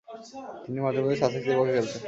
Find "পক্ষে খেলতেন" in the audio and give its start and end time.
1.57-1.99